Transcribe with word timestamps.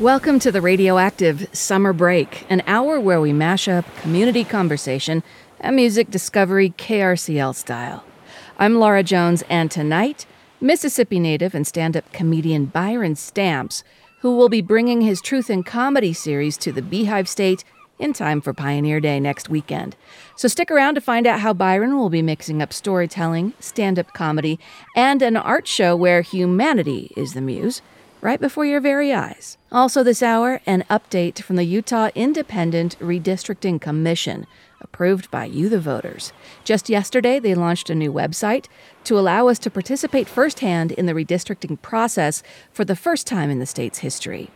Welcome 0.00 0.38
to 0.40 0.52
the 0.52 0.60
Radioactive 0.60 1.48
Summer 1.52 1.92
Break, 1.92 2.46
an 2.48 2.62
hour 2.68 3.00
where 3.00 3.20
we 3.20 3.32
mash 3.32 3.66
up 3.66 3.84
community 3.96 4.44
conversation 4.44 5.24
and 5.58 5.74
music 5.74 6.08
discovery 6.08 6.70
KRCL 6.70 7.56
style. 7.56 8.04
I'm 8.60 8.76
Laura 8.76 9.02
Jones, 9.02 9.42
and 9.50 9.72
tonight, 9.72 10.24
Mississippi 10.60 11.18
native 11.18 11.52
and 11.52 11.66
stand 11.66 11.96
up 11.96 12.12
comedian 12.12 12.66
Byron 12.66 13.16
Stamps, 13.16 13.82
who 14.20 14.36
will 14.36 14.48
be 14.48 14.62
bringing 14.62 15.00
his 15.00 15.20
Truth 15.20 15.50
and 15.50 15.66
Comedy 15.66 16.12
series 16.12 16.56
to 16.58 16.70
the 16.70 16.80
Beehive 16.80 17.28
State 17.28 17.64
in 17.98 18.12
time 18.12 18.40
for 18.40 18.54
Pioneer 18.54 19.00
Day 19.00 19.18
next 19.18 19.48
weekend. 19.50 19.96
So 20.36 20.46
stick 20.46 20.70
around 20.70 20.94
to 20.94 21.00
find 21.00 21.26
out 21.26 21.40
how 21.40 21.52
Byron 21.52 21.98
will 21.98 22.08
be 22.08 22.22
mixing 22.22 22.62
up 22.62 22.72
storytelling, 22.72 23.52
stand 23.58 23.98
up 23.98 24.12
comedy, 24.14 24.60
and 24.94 25.22
an 25.22 25.36
art 25.36 25.66
show 25.66 25.96
where 25.96 26.22
humanity 26.22 27.10
is 27.16 27.34
the 27.34 27.40
muse 27.40 27.82
right 28.20 28.40
before 28.40 28.64
your 28.64 28.80
very 28.80 29.12
eyes. 29.12 29.58
Also, 29.70 30.02
this 30.02 30.22
hour, 30.22 30.60
an 30.66 30.84
update 30.90 31.42
from 31.42 31.56
the 31.56 31.64
Utah 31.64 32.10
Independent 32.14 32.98
Redistricting 32.98 33.80
Commission, 33.80 34.46
approved 34.80 35.30
by 35.30 35.44
you, 35.44 35.68
the 35.68 35.80
voters. 35.80 36.32
Just 36.64 36.88
yesterday, 36.88 37.38
they 37.38 37.54
launched 37.54 37.90
a 37.90 37.94
new 37.94 38.12
website 38.12 38.66
to 39.04 39.18
allow 39.18 39.48
us 39.48 39.58
to 39.60 39.70
participate 39.70 40.28
firsthand 40.28 40.92
in 40.92 41.06
the 41.06 41.14
redistricting 41.14 41.80
process 41.82 42.42
for 42.72 42.84
the 42.84 42.96
first 42.96 43.26
time 43.26 43.50
in 43.50 43.58
the 43.58 43.66
state's 43.66 43.98
history. 43.98 44.50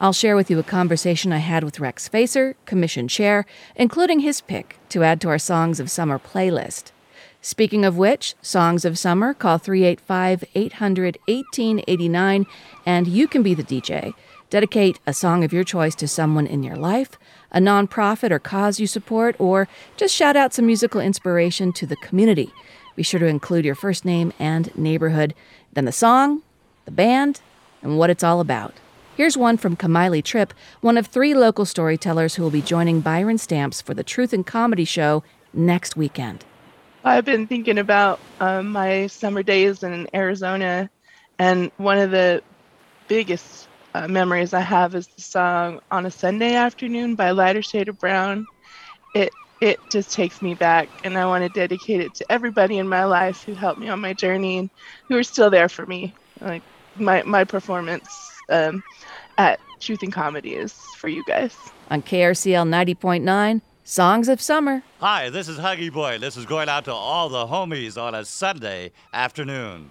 I'll 0.00 0.12
share 0.14 0.36
with 0.36 0.50
you 0.50 0.58
a 0.58 0.62
conversation 0.62 1.32
I 1.32 1.38
had 1.38 1.62
with 1.62 1.78
Rex 1.78 2.08
Facer, 2.08 2.56
Commission 2.64 3.06
Chair, 3.06 3.44
including 3.76 4.20
his 4.20 4.40
pick 4.40 4.78
to 4.88 5.02
add 5.04 5.20
to 5.20 5.28
our 5.28 5.38
Songs 5.38 5.78
of 5.78 5.90
Summer 5.90 6.18
playlist. 6.18 6.92
Speaking 7.42 7.86
of 7.86 7.96
which, 7.96 8.34
Songs 8.42 8.84
of 8.84 8.98
Summer, 8.98 9.32
call 9.32 9.56
385 9.56 10.44
800 10.54 11.18
1889 11.26 12.46
and 12.84 13.08
you 13.08 13.26
can 13.26 13.42
be 13.42 13.54
the 13.54 13.62
DJ. 13.62 14.12
Dedicate 14.50 14.98
a 15.06 15.14
song 15.14 15.42
of 15.42 15.52
your 15.52 15.64
choice 15.64 15.94
to 15.94 16.08
someone 16.08 16.46
in 16.46 16.62
your 16.62 16.76
life, 16.76 17.12
a 17.50 17.58
nonprofit 17.58 18.30
or 18.30 18.38
cause 18.38 18.78
you 18.78 18.86
support, 18.86 19.36
or 19.38 19.68
just 19.96 20.14
shout 20.14 20.36
out 20.36 20.52
some 20.52 20.66
musical 20.66 21.00
inspiration 21.00 21.72
to 21.72 21.86
the 21.86 21.96
community. 21.96 22.52
Be 22.94 23.02
sure 23.02 23.20
to 23.20 23.26
include 23.26 23.64
your 23.64 23.74
first 23.74 24.04
name 24.04 24.34
and 24.38 24.76
neighborhood, 24.76 25.34
then 25.72 25.86
the 25.86 25.92
song, 25.92 26.42
the 26.84 26.90
band, 26.90 27.40
and 27.80 27.96
what 27.96 28.10
it's 28.10 28.24
all 28.24 28.40
about. 28.40 28.74
Here's 29.16 29.36
one 29.36 29.56
from 29.56 29.76
Kamiley 29.76 30.22
Tripp, 30.22 30.52
one 30.80 30.98
of 30.98 31.06
three 31.06 31.32
local 31.32 31.64
storytellers 31.64 32.34
who 32.34 32.42
will 32.42 32.50
be 32.50 32.60
joining 32.60 33.00
Byron 33.00 33.38
Stamps 33.38 33.80
for 33.80 33.94
the 33.94 34.04
Truth 34.04 34.32
and 34.32 34.44
Comedy 34.44 34.84
show 34.84 35.22
next 35.54 35.96
weekend. 35.96 36.44
I've 37.04 37.24
been 37.24 37.46
thinking 37.46 37.78
about 37.78 38.20
um, 38.40 38.72
my 38.72 39.06
summer 39.06 39.42
days 39.42 39.82
in 39.82 40.08
Arizona, 40.14 40.90
and 41.38 41.70
one 41.76 41.98
of 41.98 42.10
the 42.10 42.42
biggest 43.08 43.68
uh, 43.94 44.06
memories 44.08 44.52
I 44.52 44.60
have 44.60 44.94
is 44.94 45.08
the 45.08 45.22
song 45.22 45.80
"On 45.90 46.06
a 46.06 46.10
Sunday 46.10 46.54
Afternoon" 46.54 47.16
by 47.16 47.30
Lighter 47.30 47.62
Shade 47.62 47.88
of 47.88 47.98
Brown. 47.98 48.46
It 49.14 49.30
it 49.60 49.78
just 49.90 50.12
takes 50.12 50.42
me 50.42 50.54
back, 50.54 50.88
and 51.04 51.16
I 51.16 51.26
want 51.26 51.42
to 51.44 51.48
dedicate 51.48 52.00
it 52.00 52.14
to 52.16 52.30
everybody 52.30 52.78
in 52.78 52.88
my 52.88 53.04
life 53.04 53.42
who 53.44 53.54
helped 53.54 53.80
me 53.80 53.88
on 53.88 54.00
my 54.00 54.12
journey 54.14 54.58
and 54.58 54.70
who 55.08 55.16
are 55.16 55.22
still 55.24 55.50
there 55.50 55.68
for 55.68 55.86
me. 55.86 56.16
Like 56.40 56.64
my 56.96 57.22
my 57.24 57.44
performance 57.44 58.08
um, 58.50 58.82
at 59.38 59.60
Truth 59.80 60.02
and 60.02 60.12
Comedy 60.12 60.54
is 60.54 60.74
for 60.98 61.08
you 61.08 61.24
guys 61.24 61.56
on 61.88 62.02
KRCL 62.02 62.68
ninety 62.68 62.94
point 62.94 63.24
nine. 63.24 63.62
Songs 63.90 64.28
of 64.28 64.40
Summer. 64.40 64.84
Hi, 65.00 65.30
this 65.30 65.48
is 65.48 65.58
Huggy 65.58 65.92
Boy. 65.92 66.16
This 66.16 66.36
is 66.36 66.46
going 66.46 66.68
out 66.68 66.84
to 66.84 66.92
all 66.92 67.28
the 67.28 67.44
homies 67.48 68.00
on 68.00 68.14
a 68.14 68.24
Sunday 68.24 68.92
afternoon. 69.12 69.90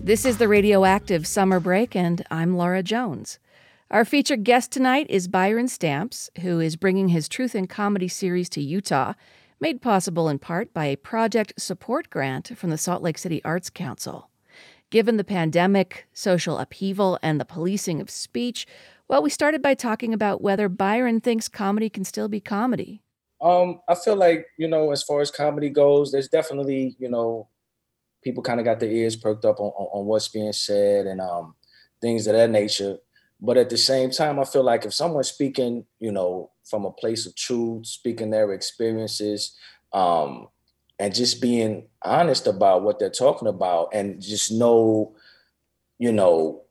This 0.00 0.24
is 0.24 0.38
the 0.38 0.46
Radioactive 0.46 1.26
Summer 1.26 1.58
Break, 1.58 1.96
and 1.96 2.24
I'm 2.30 2.56
Laura 2.56 2.84
Jones. 2.84 3.40
Our 3.90 4.04
featured 4.04 4.44
guest 4.44 4.70
tonight 4.70 5.08
is 5.10 5.26
Byron 5.26 5.66
Stamps, 5.66 6.30
who 6.42 6.60
is 6.60 6.76
bringing 6.76 7.08
his 7.08 7.28
Truth 7.28 7.56
and 7.56 7.68
Comedy 7.68 8.06
series 8.06 8.48
to 8.50 8.60
Utah 8.60 9.14
made 9.60 9.82
possible 9.82 10.28
in 10.28 10.38
part 10.38 10.72
by 10.72 10.86
a 10.86 10.96
project 10.96 11.52
support 11.58 12.08
grant 12.08 12.56
from 12.56 12.70
the 12.70 12.78
Salt 12.78 13.02
Lake 13.02 13.18
City 13.18 13.42
Arts 13.44 13.68
Council. 13.68 14.30
Given 14.90 15.18
the 15.18 15.24
pandemic, 15.24 16.06
social 16.12 16.58
upheaval, 16.58 17.18
and 17.22 17.38
the 17.38 17.44
policing 17.44 18.00
of 18.00 18.10
speech, 18.10 18.66
well, 19.06 19.22
we 19.22 19.30
started 19.30 19.62
by 19.62 19.74
talking 19.74 20.14
about 20.14 20.40
whether 20.40 20.68
Byron 20.68 21.20
thinks 21.20 21.48
comedy 21.48 21.90
can 21.90 22.04
still 22.04 22.28
be 22.28 22.40
comedy. 22.40 23.02
Um, 23.40 23.80
I 23.88 23.94
feel 23.94 24.16
like, 24.16 24.46
you 24.58 24.68
know, 24.68 24.90
as 24.92 25.02
far 25.02 25.20
as 25.20 25.30
comedy 25.30 25.70
goes, 25.70 26.10
there's 26.10 26.28
definitely, 26.28 26.96
you 26.98 27.08
know, 27.08 27.48
people 28.22 28.42
kind 28.42 28.60
of 28.60 28.64
got 28.64 28.80
their 28.80 28.90
ears 28.90 29.16
perked 29.16 29.44
up 29.44 29.60
on, 29.60 29.68
on, 29.68 30.00
on 30.00 30.06
what's 30.06 30.28
being 30.28 30.52
said 30.52 31.06
and 31.06 31.20
um, 31.20 31.54
things 32.00 32.26
of 32.26 32.34
that 32.34 32.50
nature. 32.50 32.98
But 33.40 33.56
at 33.56 33.70
the 33.70 33.78
same 33.78 34.10
time, 34.10 34.38
I 34.38 34.44
feel 34.44 34.62
like 34.62 34.84
if 34.84 34.92
someone's 34.92 35.28
speaking, 35.28 35.86
you 35.98 36.12
know, 36.12 36.50
from 36.64 36.84
a 36.84 36.92
place 36.92 37.26
of 37.26 37.34
truth, 37.34 37.86
speaking 37.86 38.30
their 38.30 38.52
experiences, 38.52 39.56
um, 39.92 40.48
and 40.98 41.14
just 41.14 41.40
being 41.40 41.88
honest 42.02 42.46
about 42.46 42.82
what 42.82 42.98
they're 42.98 43.08
talking 43.08 43.48
about, 43.48 43.88
and 43.94 44.20
just 44.20 44.52
know, 44.52 45.14
you 45.98 46.12
know, 46.12 46.62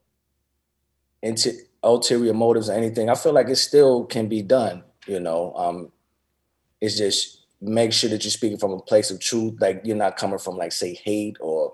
into 1.22 1.52
ulterior 1.82 2.34
motives 2.34 2.70
or 2.70 2.74
anything, 2.74 3.10
I 3.10 3.14
feel 3.14 3.32
like 3.32 3.48
it 3.48 3.56
still 3.56 4.04
can 4.04 4.28
be 4.28 4.42
done. 4.42 4.84
You 5.06 5.18
know, 5.18 5.52
um, 5.56 5.92
it's 6.80 6.96
just 6.96 7.46
make 7.60 7.92
sure 7.92 8.08
that 8.10 8.24
you're 8.24 8.30
speaking 8.30 8.58
from 8.58 8.72
a 8.72 8.80
place 8.80 9.10
of 9.10 9.20
truth, 9.20 9.54
like 9.60 9.82
you're 9.84 9.96
not 9.96 10.16
coming 10.16 10.38
from 10.38 10.56
like 10.56 10.72
say 10.72 10.94
hate 10.94 11.36
or 11.40 11.72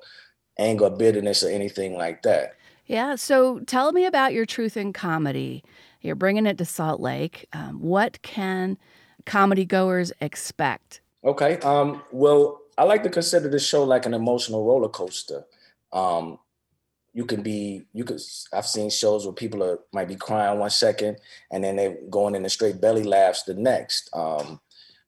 anger, 0.58 0.88
bitterness, 0.88 1.42
or 1.42 1.50
anything 1.50 1.96
like 1.96 2.22
that. 2.22 2.54
Yeah. 2.86 3.16
So 3.16 3.60
tell 3.60 3.92
me 3.92 4.04
about 4.04 4.32
your 4.32 4.47
truth 4.47 4.76
in 4.76 4.92
comedy. 4.92 5.64
You're 6.00 6.14
bringing 6.14 6.47
it 6.47 6.58
to 6.58 6.64
Salt 6.64 7.00
Lake. 7.00 7.47
Um, 7.52 7.80
what 7.80 8.22
can 8.22 8.78
comedy 9.24 9.64
goers 9.64 10.12
expect? 10.20 11.00
Okay. 11.24 11.58
Um, 11.58 12.02
well, 12.12 12.60
I 12.78 12.84
like 12.84 13.02
to 13.02 13.10
consider 13.10 13.48
this 13.48 13.66
show 13.66 13.82
like 13.82 14.06
an 14.06 14.14
emotional 14.14 14.64
roller 14.64 14.88
coaster. 14.88 15.44
Um, 15.92 16.38
you 17.12 17.24
can 17.24 17.42
be, 17.42 17.82
you 17.92 18.04
could, 18.04 18.20
I've 18.52 18.66
seen 18.66 18.91
shows 18.91 19.24
where 19.24 19.32
people 19.32 19.64
are, 19.64 19.80
might 19.92 20.06
be 20.06 20.16
crying 20.16 20.58
one 20.58 20.70
second 20.70 21.16
and 21.50 21.64
then 21.64 21.76
they're 21.76 21.97
going 22.10 22.34
into 22.34 22.50
straight 22.50 22.80
belly 22.80 23.03
laughs 23.03 23.42
the 23.44 23.54
next. 23.54 24.10
Um, 24.12 24.60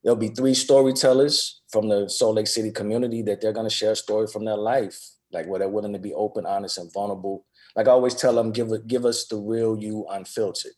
there'll 0.02 0.16
be 0.16 0.28
three 0.28 0.54
storytellers 0.54 1.60
from 1.70 1.88
the 1.88 2.08
Salt 2.08 2.36
Lake 2.36 2.46
City 2.46 2.70
community 2.70 3.22
that 3.22 3.40
they're 3.40 3.52
going 3.52 3.68
to 3.68 3.74
share 3.74 3.92
a 3.92 3.96
story 3.96 4.26
from 4.26 4.46
their 4.46 4.56
life, 4.56 4.98
like 5.30 5.46
where 5.46 5.58
they're 5.58 5.68
willing 5.68 5.92
to 5.92 5.98
be 5.98 6.14
open, 6.14 6.46
honest, 6.46 6.78
and 6.78 6.92
vulnerable 6.92 7.44
like 7.76 7.88
I 7.88 7.92
always 7.92 8.14
tell 8.14 8.34
them, 8.34 8.52
give 8.52 8.86
give 8.86 9.04
us 9.04 9.26
the 9.26 9.36
real 9.36 9.78
you 9.78 10.06
unfiltered. 10.10 10.72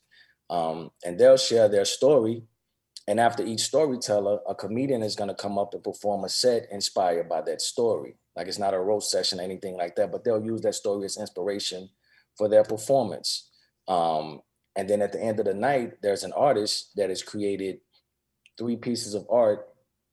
Um, 0.49 0.91
and 1.05 1.17
they'll 1.17 1.37
share 1.37 1.69
their 1.69 1.85
story. 1.85 2.43
And 3.07 3.19
after 3.19 3.43
each 3.43 3.61
storyteller, 3.61 4.39
a 4.47 4.53
comedian 4.53 5.01
is 5.01 5.15
going 5.15 5.29
to 5.29 5.35
come 5.35 5.57
up 5.57 5.73
and 5.73 5.83
perform 5.83 6.23
a 6.23 6.29
set 6.29 6.67
inspired 6.71 7.27
by 7.27 7.41
that 7.41 7.61
story. 7.61 8.15
Like 8.35 8.47
it's 8.47 8.59
not 8.59 8.73
a 8.73 8.79
roast 8.79 9.09
session 9.09 9.39
or 9.39 9.43
anything 9.43 9.75
like 9.75 9.95
that, 9.95 10.11
but 10.11 10.23
they'll 10.23 10.43
use 10.43 10.61
that 10.61 10.75
story 10.75 11.05
as 11.05 11.17
inspiration 11.17 11.89
for 12.37 12.47
their 12.47 12.63
performance. 12.63 13.49
Um, 13.87 14.41
and 14.75 14.89
then 14.89 15.01
at 15.01 15.11
the 15.11 15.21
end 15.21 15.39
of 15.39 15.45
the 15.45 15.53
night, 15.53 16.01
there's 16.01 16.23
an 16.23 16.33
artist 16.33 16.91
that 16.95 17.09
has 17.09 17.23
created 17.23 17.79
three 18.57 18.77
pieces 18.77 19.13
of 19.13 19.25
art, 19.29 19.67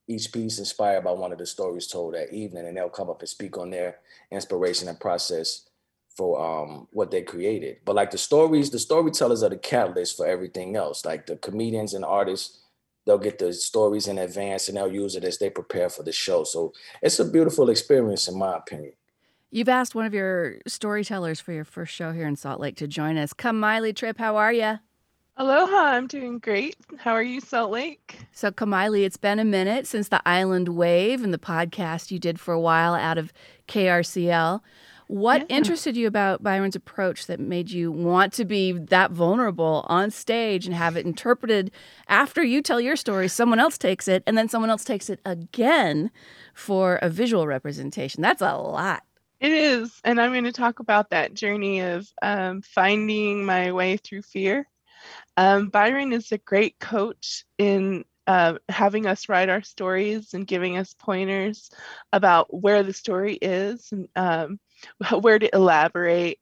each 0.07 0.33
piece 0.33 0.59
inspired 0.59 1.03
by 1.03 1.11
one 1.11 1.31
of 1.31 1.37
the 1.37 1.45
stories 1.45 1.87
told 1.87 2.15
that 2.15 2.33
evening. 2.33 2.67
And 2.67 2.75
they'll 2.75 2.89
come 2.89 3.09
up 3.09 3.19
and 3.19 3.29
speak 3.29 3.57
on 3.57 3.69
their 3.69 3.99
inspiration 4.31 4.87
and 4.87 4.99
process 4.99 5.68
for 6.19 6.37
um, 6.37 6.85
what 6.91 7.11
they 7.11 7.21
created. 7.21 7.77
But 7.85 7.95
like 7.95 8.11
the 8.11 8.17
stories, 8.17 8.69
the 8.69 8.77
storytellers 8.77 9.41
are 9.41 9.47
the 9.47 9.57
catalyst 9.57 10.17
for 10.17 10.27
everything 10.27 10.75
else. 10.75 11.05
Like 11.05 11.25
the 11.25 11.37
comedians 11.37 11.93
and 11.93 12.03
artists, 12.03 12.59
they'll 13.05 13.17
get 13.17 13.39
the 13.39 13.53
stories 13.53 14.05
in 14.05 14.17
advance 14.17 14.67
and 14.67 14.75
they'll 14.75 14.91
use 14.91 15.15
it 15.15 15.23
as 15.23 15.37
they 15.37 15.49
prepare 15.49 15.87
for 15.87 16.03
the 16.03 16.11
show. 16.11 16.43
So 16.43 16.73
it's 17.01 17.19
a 17.19 17.25
beautiful 17.25 17.69
experience, 17.69 18.27
in 18.27 18.37
my 18.37 18.57
opinion. 18.57 18.91
You've 19.49 19.69
asked 19.69 19.95
one 19.95 20.05
of 20.05 20.13
your 20.13 20.57
storytellers 20.67 21.39
for 21.39 21.53
your 21.53 21.63
first 21.63 21.93
show 21.93 22.11
here 22.11 22.27
in 22.27 22.35
Salt 22.35 22.59
Lake 22.59 22.75
to 22.75 22.87
join 22.87 23.17
us. 23.17 23.31
Kamiley 23.31 23.95
Tripp, 23.95 24.17
how 24.17 24.35
are 24.35 24.51
you? 24.51 24.77
Aloha, 25.37 25.95
I'm 25.95 26.07
doing 26.07 26.39
great. 26.39 26.75
How 26.97 27.13
are 27.13 27.23
you, 27.23 27.39
Salt 27.39 27.71
Lake? 27.71 28.19
So, 28.33 28.51
Kamiley, 28.51 29.05
it's 29.05 29.15
been 29.15 29.39
a 29.39 29.45
minute 29.45 29.87
since 29.87 30.09
the 30.09 30.21
Island 30.25 30.67
Wave 30.67 31.23
and 31.23 31.33
the 31.33 31.37
podcast 31.37 32.11
you 32.11 32.19
did 32.19 32.41
for 32.41 32.53
a 32.53 32.59
while 32.59 32.93
out 32.93 33.17
of 33.17 33.31
KRCL. 33.69 34.59
What 35.09 35.49
yeah. 35.49 35.57
interested 35.57 35.97
you 35.97 36.05
about 36.05 36.43
Byron's 36.43 36.75
approach 36.75 37.25
that 37.25 37.39
made 37.39 37.71
you 37.71 37.91
want 37.91 38.31
to 38.33 38.45
be 38.45 38.73
that 38.73 39.09
vulnerable 39.09 39.83
on 39.89 40.11
stage 40.11 40.67
and 40.67 40.75
have 40.75 40.95
it 40.95 41.03
interpreted 41.03 41.71
after 42.07 42.43
you 42.43 42.61
tell 42.61 42.79
your 42.79 42.95
story? 42.95 43.27
Someone 43.27 43.57
else 43.57 43.75
takes 43.75 44.07
it, 44.07 44.21
and 44.27 44.37
then 44.37 44.47
someone 44.47 44.69
else 44.69 44.83
takes 44.83 45.09
it 45.09 45.19
again 45.25 46.11
for 46.53 46.97
a 46.97 47.09
visual 47.09 47.47
representation. 47.47 48.21
That's 48.21 48.43
a 48.43 48.55
lot. 48.55 49.01
It 49.39 49.51
is. 49.51 49.99
And 50.03 50.21
I'm 50.21 50.31
going 50.31 50.43
to 50.43 50.51
talk 50.51 50.77
about 50.79 51.09
that 51.09 51.33
journey 51.33 51.79
of 51.79 52.07
um, 52.21 52.61
finding 52.61 53.43
my 53.43 53.71
way 53.71 53.97
through 53.97 54.21
fear. 54.21 54.69
Um, 55.37 55.69
Byron 55.69 56.13
is 56.13 56.31
a 56.31 56.37
great 56.37 56.77
coach 56.77 57.45
in 57.57 58.05
uh, 58.27 58.59
having 58.69 59.07
us 59.07 59.27
write 59.27 59.49
our 59.49 59.63
stories 59.63 60.35
and 60.35 60.45
giving 60.45 60.77
us 60.77 60.93
pointers 60.93 61.71
about 62.13 62.53
where 62.53 62.83
the 62.83 62.93
story 62.93 63.39
is 63.41 63.91
and 63.91 64.07
um, 64.15 64.59
where 65.21 65.39
to 65.39 65.53
elaborate. 65.55 66.39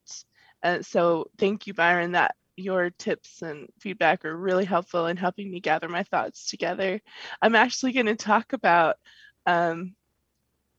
Uh, 0.63 0.81
so 0.81 1.29
thank 1.37 1.67
you, 1.67 1.73
Byron. 1.73 2.13
That 2.13 2.35
your 2.55 2.89
tips 2.89 3.41
and 3.41 3.67
feedback 3.79 4.25
are 4.25 4.35
really 4.35 4.65
helpful 4.65 5.07
in 5.07 5.17
helping 5.17 5.51
me 5.51 5.59
gather 5.59 5.87
my 5.89 6.03
thoughts 6.03 6.49
together. 6.49 7.01
I'm 7.41 7.55
actually 7.55 7.93
going 7.93 8.07
to 8.07 8.15
talk 8.15 8.53
about 8.53 8.97
um, 9.45 9.95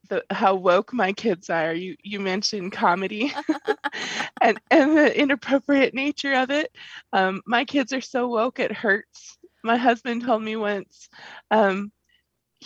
the, 0.08 0.24
how 0.30 0.54
woke 0.54 0.92
my 0.92 1.12
kids 1.12 1.50
are. 1.50 1.74
You 1.74 1.96
you 2.02 2.20
mentioned 2.20 2.72
comedy 2.72 3.32
and 4.40 4.60
and 4.70 4.96
the 4.96 5.18
inappropriate 5.20 5.94
nature 5.94 6.34
of 6.34 6.50
it. 6.50 6.70
Um, 7.12 7.42
my 7.46 7.64
kids 7.64 7.92
are 7.92 8.00
so 8.00 8.28
woke 8.28 8.58
it 8.58 8.72
hurts. 8.72 9.38
My 9.64 9.76
husband 9.76 10.22
told 10.22 10.42
me 10.42 10.56
once, 10.56 11.08
um, 11.50 11.92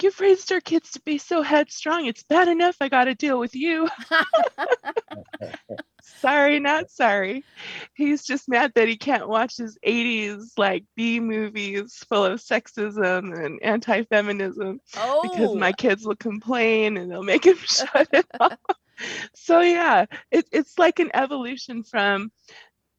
"You've 0.00 0.20
raised 0.20 0.50
our 0.52 0.60
kids 0.60 0.92
to 0.92 1.00
be 1.02 1.18
so 1.18 1.42
headstrong. 1.42 2.06
It's 2.06 2.22
bad 2.22 2.48
enough 2.48 2.76
I 2.80 2.88
got 2.88 3.04
to 3.04 3.14
deal 3.14 3.38
with 3.38 3.54
you." 3.54 3.88
sorry, 6.02 6.60
not 6.60 6.90
sorry. 6.90 7.44
He's 7.94 8.24
just 8.24 8.48
mad 8.48 8.72
that 8.74 8.88
he 8.88 8.96
can't 8.96 9.28
watch 9.28 9.56
his 9.56 9.78
80s 9.84 10.52
like 10.56 10.84
B 10.96 11.20
movies 11.20 12.04
full 12.08 12.24
of 12.24 12.40
sexism 12.40 13.44
and 13.44 13.62
anti 13.62 14.04
feminism 14.04 14.80
oh. 14.96 15.20
because 15.22 15.54
my 15.56 15.70
oh. 15.70 15.76
kids 15.76 16.06
will 16.06 16.16
complain 16.16 16.96
and 16.96 17.10
they'll 17.10 17.22
make 17.22 17.46
him 17.46 17.56
shut 17.64 18.08
it 18.12 18.26
off. 18.40 18.58
So, 19.34 19.60
yeah, 19.60 20.06
it, 20.30 20.46
it's 20.52 20.78
like 20.78 21.00
an 21.00 21.10
evolution 21.14 21.82
from 21.82 22.30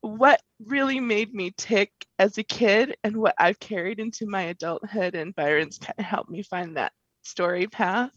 what 0.04 0.42
really 0.66 1.00
made 1.00 1.34
me 1.34 1.54
tick 1.58 1.90
as 2.20 2.38
a 2.38 2.44
kid 2.44 2.98
and 3.06 3.16
what 3.16 3.36
I've 3.38 3.60
carried 3.60 4.02
into 4.02 4.28
my 4.28 4.44
adulthood. 4.44 5.16
And 5.16 5.34
Byron's 5.34 5.78
kind 5.78 5.98
of 5.98 6.04
helped 6.04 6.30
me 6.30 6.44
find 6.44 6.76
that 6.76 6.92
story 7.24 7.68
path. 7.68 8.12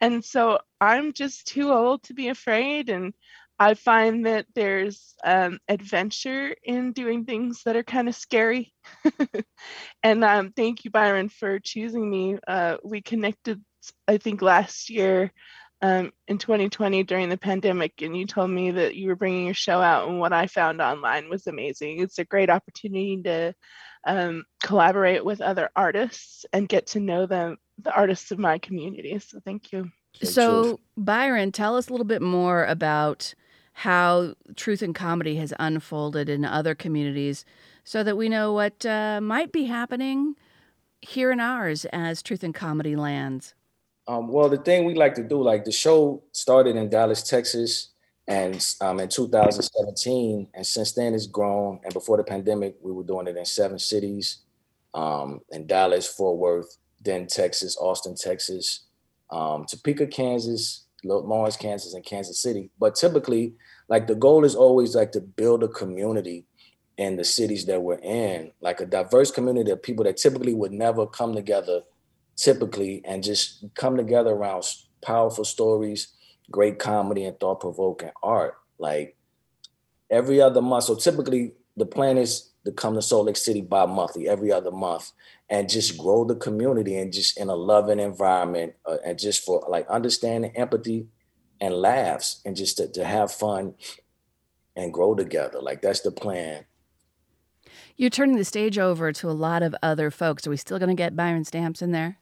And 0.00 0.24
so 0.24 0.60
I'm 0.80 1.12
just 1.12 1.48
too 1.48 1.72
old 1.72 2.04
to 2.04 2.14
be 2.14 2.28
afraid. 2.28 2.88
And 2.88 3.14
I 3.58 3.74
find 3.74 4.26
that 4.26 4.46
there's 4.54 5.14
um, 5.24 5.58
adventure 5.68 6.54
in 6.62 6.92
doing 6.92 7.24
things 7.24 7.62
that 7.64 7.74
are 7.74 7.82
kind 7.82 8.08
of 8.08 8.14
scary. 8.14 8.72
and 10.04 10.22
um, 10.22 10.52
thank 10.54 10.84
you, 10.84 10.92
Byron, 10.92 11.28
for 11.30 11.58
choosing 11.58 12.08
me. 12.08 12.38
Uh, 12.46 12.76
we 12.84 13.02
connected, 13.02 13.60
I 14.06 14.18
think, 14.18 14.40
last 14.40 14.88
year 14.88 15.32
um, 15.84 16.12
in 16.28 16.38
2020 16.38 17.02
during 17.02 17.28
the 17.28 17.36
pandemic, 17.36 18.00
and 18.00 18.16
you 18.16 18.26
told 18.26 18.48
me 18.48 18.70
that 18.70 18.94
you 18.94 19.08
were 19.08 19.16
bringing 19.16 19.44
your 19.44 19.54
show 19.54 19.82
out, 19.82 20.08
and 20.08 20.18
what 20.18 20.32
I 20.32 20.46
found 20.46 20.80
online 20.80 21.28
was 21.28 21.46
amazing. 21.46 22.00
It's 22.00 22.18
a 22.18 22.24
great 22.24 22.48
opportunity 22.48 23.20
to 23.24 23.54
um, 24.06 24.44
collaborate 24.62 25.22
with 25.26 25.42
other 25.42 25.68
artists 25.76 26.46
and 26.54 26.70
get 26.70 26.86
to 26.88 27.00
know 27.00 27.26
them, 27.26 27.58
the 27.78 27.94
artists 27.94 28.30
of 28.30 28.38
my 28.38 28.56
community. 28.56 29.18
So 29.18 29.40
thank 29.44 29.72
you. 29.72 29.90
So, 30.22 30.80
Byron, 30.96 31.52
tell 31.52 31.76
us 31.76 31.88
a 31.88 31.90
little 31.90 32.06
bit 32.06 32.22
more 32.22 32.64
about 32.64 33.34
how 33.74 34.36
truth 34.56 34.80
and 34.80 34.94
comedy 34.94 35.36
has 35.36 35.52
unfolded 35.58 36.30
in 36.30 36.46
other 36.46 36.74
communities 36.74 37.44
so 37.82 38.02
that 38.02 38.16
we 38.16 38.30
know 38.30 38.54
what 38.54 38.86
uh, 38.86 39.20
might 39.20 39.52
be 39.52 39.64
happening 39.64 40.34
here 41.02 41.30
in 41.30 41.40
ours 41.40 41.84
as 41.92 42.22
truth 42.22 42.42
and 42.42 42.54
comedy 42.54 42.96
lands. 42.96 43.52
Um, 44.06 44.28
well, 44.28 44.48
the 44.48 44.58
thing 44.58 44.84
we 44.84 44.94
like 44.94 45.14
to 45.14 45.22
do, 45.22 45.42
like 45.42 45.64
the 45.64 45.72
show 45.72 46.22
started 46.32 46.76
in 46.76 46.90
Dallas, 46.90 47.22
Texas, 47.22 47.90
and 48.26 48.66
um, 48.80 49.00
in 49.00 49.08
2017, 49.08 50.48
and 50.54 50.66
since 50.66 50.92
then 50.92 51.14
it's 51.14 51.26
grown. 51.26 51.80
And 51.84 51.92
before 51.92 52.16
the 52.16 52.24
pandemic, 52.24 52.76
we 52.82 52.92
were 52.92 53.02
doing 53.02 53.26
it 53.26 53.36
in 53.36 53.44
seven 53.44 53.78
cities, 53.78 54.38
um, 54.94 55.40
in 55.50 55.66
Dallas, 55.66 56.06
Fort 56.06 56.38
Worth, 56.38 56.76
then 57.02 57.26
Texas, 57.26 57.76
Austin, 57.78 58.14
Texas, 58.14 58.84
um, 59.30 59.66
Topeka, 59.66 60.06
Kansas, 60.06 60.84
Lawrence, 61.04 61.56
Kansas, 61.56 61.94
and 61.94 62.04
Kansas 62.04 62.40
City. 62.40 62.70
But 62.78 62.94
typically, 62.94 63.54
like 63.88 64.06
the 64.06 64.14
goal 64.14 64.44
is 64.44 64.54
always 64.54 64.94
like 64.94 65.12
to 65.12 65.20
build 65.20 65.62
a 65.62 65.68
community 65.68 66.46
in 66.96 67.16
the 67.16 67.24
cities 67.24 67.66
that 67.66 67.82
we're 67.82 67.98
in, 67.98 68.52
like 68.60 68.80
a 68.80 68.86
diverse 68.86 69.30
community 69.30 69.70
of 69.70 69.82
people 69.82 70.04
that 70.04 70.16
typically 70.16 70.54
would 70.54 70.72
never 70.72 71.06
come 71.06 71.34
together, 71.34 71.82
typically, 72.36 73.02
and 73.04 73.22
just 73.22 73.64
come 73.74 73.96
together 73.96 74.30
around 74.30 74.64
powerful 75.02 75.44
stories, 75.44 76.08
great 76.50 76.78
comedy, 76.78 77.24
and 77.24 77.38
thought 77.38 77.60
provoking 77.60 78.10
art. 78.22 78.54
Like 78.78 79.16
every 80.10 80.40
other 80.40 80.62
month. 80.62 80.84
So 80.84 80.94
typically, 80.94 81.52
the 81.76 81.86
plan 81.86 82.18
is 82.18 82.50
to 82.64 82.72
come 82.72 82.94
to 82.94 83.02
Salt 83.02 83.26
Lake 83.26 83.36
City 83.36 83.60
bi 83.60 83.84
monthly, 83.86 84.28
every 84.28 84.52
other 84.52 84.70
month, 84.70 85.12
and 85.50 85.68
just 85.68 85.98
grow 85.98 86.24
the 86.24 86.36
community 86.36 86.96
and 86.96 87.12
just 87.12 87.38
in 87.38 87.48
a 87.48 87.54
loving 87.54 88.00
environment 88.00 88.74
uh, 88.86 88.96
and 89.04 89.18
just 89.18 89.44
for 89.44 89.64
like 89.68 89.86
understanding, 89.88 90.52
empathy, 90.56 91.08
and 91.60 91.74
laughs 91.74 92.40
and 92.44 92.56
just 92.56 92.78
to, 92.78 92.88
to 92.88 93.04
have 93.04 93.30
fun 93.30 93.74
and 94.76 94.92
grow 94.92 95.14
together. 95.14 95.60
Like 95.60 95.82
that's 95.82 96.00
the 96.00 96.10
plan. 96.10 96.64
You're 97.96 98.10
turning 98.10 98.36
the 98.36 98.44
stage 98.44 98.78
over 98.78 99.12
to 99.12 99.30
a 99.30 99.32
lot 99.32 99.62
of 99.62 99.74
other 99.82 100.10
folks. 100.10 100.46
Are 100.46 100.50
we 100.50 100.56
still 100.56 100.78
going 100.78 100.88
to 100.88 100.94
get 100.94 101.14
Byron 101.14 101.44
Stamps 101.44 101.80
in 101.80 101.92
there? 101.92 102.18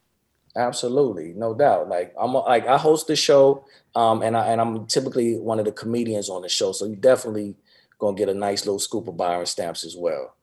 Absolutely, 0.54 1.32
no 1.34 1.54
doubt. 1.54 1.88
Like 1.88 2.14
I'm 2.20 2.34
like 2.34 2.66
I 2.66 2.76
host 2.76 3.06
the 3.06 3.16
show, 3.16 3.64
um, 3.94 4.22
and 4.22 4.36
I 4.36 4.48
and 4.48 4.60
I'm 4.60 4.86
typically 4.86 5.38
one 5.38 5.58
of 5.58 5.64
the 5.64 5.72
comedians 5.72 6.28
on 6.28 6.42
the 6.42 6.48
show, 6.48 6.72
so 6.72 6.86
you 6.86 6.96
definitely 6.96 7.56
gonna 7.98 8.16
get 8.16 8.28
a 8.28 8.34
nice 8.34 8.66
little 8.66 8.78
scoop 8.78 9.08
of 9.08 9.16
Byron 9.16 9.46
Stamps 9.46 9.84
as 9.84 9.96
well 9.96 10.34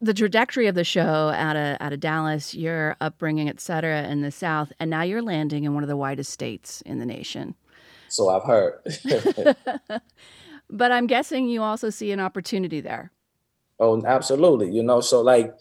the 0.00 0.14
trajectory 0.14 0.66
of 0.66 0.74
the 0.74 0.84
show 0.84 1.02
out 1.34 1.56
of 1.56 1.76
out 1.80 1.92
of 1.92 2.00
Dallas, 2.00 2.54
your 2.54 2.96
upbringing, 3.00 3.48
et 3.48 3.60
cetera, 3.60 4.04
in 4.04 4.22
the 4.22 4.30
South, 4.30 4.72
and 4.80 4.90
now 4.90 5.02
you're 5.02 5.22
landing 5.22 5.64
in 5.64 5.74
one 5.74 5.82
of 5.82 5.88
the 5.88 5.96
whitest 5.96 6.32
states 6.32 6.80
in 6.82 6.98
the 6.98 7.06
nation. 7.06 7.54
So 8.08 8.28
I've 8.28 8.44
heard. 8.44 8.80
but 10.70 10.92
I'm 10.92 11.06
guessing 11.06 11.48
you 11.48 11.62
also 11.62 11.90
see 11.90 12.12
an 12.12 12.20
opportunity 12.20 12.80
there. 12.80 13.12
Oh, 13.78 14.02
absolutely. 14.04 14.70
You 14.70 14.82
know, 14.82 15.00
so 15.00 15.20
like 15.20 15.54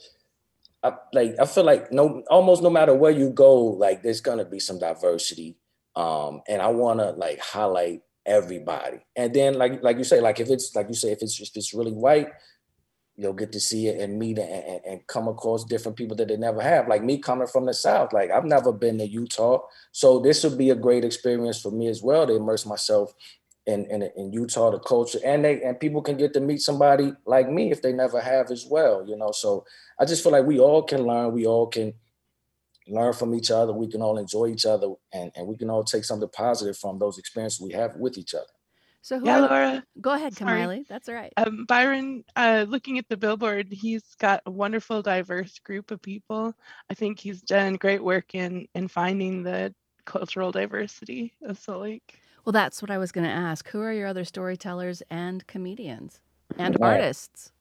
I, 0.83 0.93
like 1.13 1.35
I 1.39 1.45
feel 1.45 1.65
like 1.65 1.91
no 1.91 2.23
almost 2.29 2.63
no 2.63 2.69
matter 2.69 2.93
where 2.93 3.11
you 3.11 3.29
go, 3.31 3.55
like 3.55 4.01
there's 4.01 4.21
gonna 4.21 4.45
be 4.45 4.59
some 4.59 4.79
diversity. 4.79 5.57
Um, 5.95 6.41
and 6.47 6.61
I 6.61 6.67
wanna 6.67 7.11
like 7.11 7.39
highlight 7.39 8.01
everybody. 8.25 8.99
And 9.15 9.33
then 9.33 9.55
like 9.55 9.83
like 9.83 9.97
you 9.97 10.03
say, 10.03 10.21
like 10.21 10.39
if 10.39 10.49
it's 10.49 10.75
like 10.75 10.87
you 10.87 10.93
say, 10.93 11.11
if 11.11 11.21
it's 11.21 11.39
if 11.39 11.55
it's 11.55 11.73
really 11.73 11.91
white, 11.91 12.29
you'll 13.19 13.33
get 13.33 13.51
to 13.51 13.59
see 13.59 13.87
it 13.87 13.99
and 13.99 14.17
meet 14.17 14.39
and, 14.39 14.49
and, 14.49 14.81
and, 14.85 15.07
come 15.07 15.27
across 15.27 15.65
different 15.65 15.97
people 15.97 16.15
that 16.15 16.29
they 16.29 16.37
never 16.37 16.61
have. 16.61 16.87
Like 16.87 17.03
me 17.03 17.17
coming 17.17 17.47
from 17.47 17.65
the 17.65 17.73
South, 17.73 18.13
like 18.13 18.31
I've 18.31 18.45
never 18.45 18.71
been 18.71 18.97
to 18.99 19.05
Utah. 19.05 19.59
So 19.92 20.19
this 20.19 20.42
would 20.45 20.57
be 20.57 20.69
a 20.69 20.75
great 20.75 21.04
experience 21.04 21.61
for 21.61 21.69
me 21.69 21.87
as 21.87 22.01
well 22.01 22.25
to 22.25 22.35
immerse 22.35 22.65
myself 22.65 23.13
in, 23.69 23.85
in, 23.85 24.02
in 24.18 24.33
Utah, 24.33 24.71
the 24.71 24.80
culture, 24.80 25.19
and 25.23 25.45
they 25.45 25.61
and 25.61 25.80
people 25.80 26.02
can 26.02 26.18
get 26.18 26.33
to 26.33 26.40
meet 26.40 26.59
somebody 26.59 27.14
like 27.26 27.49
me 27.49 27.71
if 27.71 27.81
they 27.81 27.94
never 27.94 28.19
have 28.19 28.49
as 28.49 28.66
well, 28.66 29.06
you 29.07 29.16
know. 29.16 29.31
So 29.31 29.66
I 29.99 30.06
just 30.06 30.23
feel 30.23 30.31
like 30.31 30.45
we 30.45 30.59
all 30.59 30.81
can 30.81 31.06
learn, 31.06 31.31
we 31.31 31.45
all 31.45 31.68
can 31.68 31.94
learn 32.88 33.14
from 33.14 33.35
each 33.35 33.52
other, 33.52 33.71
we 33.71 33.88
can 33.88 34.02
all 34.02 34.18
enjoy 34.18 34.47
each 34.47 34.66
other, 34.66 34.88
and, 35.14 35.31
and 35.35 35.47
we 35.47 35.56
can 35.56 35.69
all 35.69 35.83
take 35.83 36.04
something 36.04 36.30
positive 36.30 36.78
from 36.78 36.97
those 36.97 37.19
experiences 37.19 37.61
we 37.61 37.73
have 37.73 37.95
with 37.95 38.18
each 38.18 38.33
other. 38.33 38.54
So 39.02 39.19
who 39.19 39.28
yeah, 39.28 39.40
Laura. 39.40 39.83
Go 40.02 40.14
ahead, 40.14 40.33
Kamali. 40.33 40.85
That's 40.88 41.07
all 41.07 41.16
right. 41.16 41.31
Um, 41.38 41.66
Byron, 41.68 42.23
uh, 42.35 42.66
looking 42.68 42.97
at 42.97 43.07
the 43.07 43.18
billboard, 43.18 43.68
he's 43.69 44.04
got 44.19 44.42
a 44.45 44.52
wonderful, 44.52 45.02
diverse 45.04 45.59
group 45.59 45.92
of 45.92 46.02
people. 46.02 46.54
I 46.90 46.95
think 46.95 47.19
he's 47.19 47.42
done 47.42 47.76
great 47.76 48.04
work 48.04 48.33
in 48.33 48.68
in 48.73 48.88
finding 48.88 49.44
the 49.44 49.73
cultural 50.06 50.52
diversity 50.52 51.33
of 51.44 51.59
Salt 51.59 51.83
Lake. 51.83 52.19
Well, 52.45 52.53
that's 52.53 52.81
what 52.81 52.91
I 52.91 52.97
was 52.97 53.11
going 53.11 53.25
to 53.25 53.33
ask. 53.33 53.67
Who 53.69 53.81
are 53.81 53.93
your 53.93 54.07
other 54.07 54.25
storytellers 54.25 55.03
and 55.09 55.45
comedians 55.47 56.19
and 56.57 56.77
right. 56.79 56.93
artists? 56.93 57.51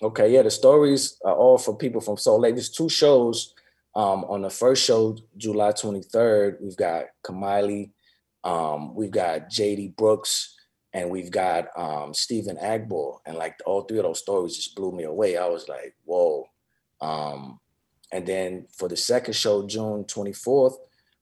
Okay, 0.00 0.32
yeah, 0.32 0.42
the 0.42 0.50
stories 0.50 1.18
are 1.24 1.34
all 1.34 1.58
for 1.58 1.76
people 1.76 2.00
from 2.00 2.16
Salt 2.16 2.40
Lake. 2.40 2.54
There's 2.54 2.70
two 2.70 2.88
shows. 2.88 3.54
Um, 3.96 4.24
on 4.24 4.42
the 4.42 4.50
first 4.50 4.84
show, 4.84 5.16
July 5.36 5.72
23rd, 5.72 6.60
we've 6.60 6.76
got 6.76 7.06
Kamali, 7.24 7.90
um, 8.44 8.94
we've 8.94 9.10
got 9.10 9.50
JD 9.50 9.96
Brooks, 9.96 10.54
and 10.92 11.10
we've 11.10 11.30
got 11.30 11.66
um, 11.76 12.14
Stephen 12.14 12.56
Agbo, 12.56 13.18
and 13.26 13.36
like 13.36 13.56
all 13.66 13.82
three 13.82 13.98
of 13.98 14.04
those 14.04 14.20
stories 14.20 14.56
just 14.56 14.76
blew 14.76 14.92
me 14.92 15.04
away. 15.04 15.36
I 15.36 15.46
was 15.46 15.68
like, 15.68 15.96
whoa. 16.04 16.48
Um, 17.00 17.58
and 18.12 18.26
then 18.26 18.66
for 18.72 18.88
the 18.88 18.96
second 18.96 19.34
show, 19.34 19.66
June 19.66 20.04
24th, 20.04 20.76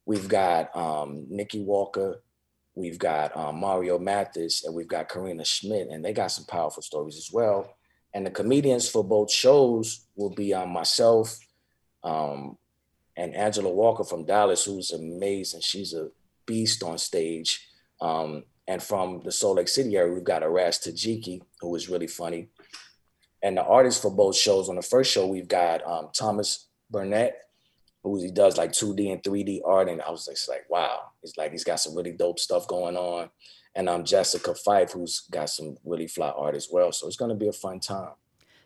we've 0.05 0.27
got 0.27 0.75
um, 0.75 1.25
Nikki 1.29 1.61
Walker, 1.61 2.21
we've 2.77 2.99
got 2.99 3.35
um, 3.35 3.59
Mario 3.59 3.97
Mathis, 3.97 4.63
and 4.63 4.75
we've 4.75 4.87
got 4.87 5.09
Karina 5.09 5.43
Schmidt, 5.43 5.87
and 5.89 6.05
they 6.05 6.13
got 6.13 6.31
some 6.31 6.45
powerful 6.45 6.83
stories 6.83 7.17
as 7.17 7.31
well. 7.33 7.75
And 8.13 8.25
the 8.25 8.31
comedians 8.31 8.87
for 8.87 9.03
both 9.03 9.31
shows 9.31 10.05
will 10.15 10.29
be 10.29 10.53
um, 10.53 10.69
myself 10.69 11.37
um, 12.03 12.57
and 13.17 13.35
Angela 13.35 13.71
Walker 13.71 14.03
from 14.03 14.25
Dallas, 14.25 14.63
who's 14.63 14.91
amazing. 14.91 15.61
She's 15.61 15.93
a 15.93 16.09
beast 16.45 16.83
on 16.83 16.99
stage. 16.99 17.67
Um, 17.99 18.43
and 18.67 18.81
from 18.81 19.21
the 19.23 19.31
Salt 19.31 19.57
Lake 19.57 19.67
City 19.67 19.97
area, 19.97 20.13
we've 20.13 20.23
got 20.23 20.43
Aras 20.43 20.77
Tajiki, 20.77 21.41
who 21.59 21.75
is 21.75 21.89
really 21.89 22.07
funny. 22.07 22.49
And 23.41 23.57
the 23.57 23.63
artists 23.63 24.01
for 24.01 24.11
both 24.11 24.35
shows, 24.35 24.69
on 24.69 24.75
the 24.75 24.81
first 24.81 25.11
show, 25.11 25.25
we've 25.25 25.47
got 25.47 25.85
um, 25.85 26.09
Thomas 26.13 26.67
Burnett, 26.91 27.46
who 28.03 28.21
he 28.21 28.31
does 28.31 28.57
like 28.57 28.71
2D 28.71 29.11
and 29.11 29.23
3D 29.23 29.61
art, 29.65 29.89
and 29.89 30.01
I 30.01 30.09
was 30.09 30.25
just 30.25 30.49
like, 30.49 30.65
wow, 30.69 31.11
it's 31.23 31.37
like 31.37 31.51
he's 31.51 31.63
got 31.63 31.79
some 31.79 31.95
really 31.95 32.13
dope 32.13 32.39
stuff 32.39 32.67
going 32.67 32.95
on. 32.95 33.29
And 33.75 33.89
I'm 33.89 33.97
um, 33.97 34.05
Jessica 34.05 34.55
Fife, 34.55 34.93
who's 34.93 35.27
got 35.29 35.49
some 35.49 35.77
really 35.85 36.07
fly 36.07 36.29
art 36.29 36.55
as 36.55 36.69
well. 36.71 36.91
So 36.91 37.05
it's 37.07 37.17
going 37.17 37.29
to 37.29 37.35
be 37.35 37.47
a 37.47 37.53
fun 37.53 37.79
time. 37.79 38.13